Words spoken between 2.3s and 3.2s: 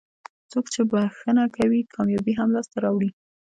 هم لاسته راوړي.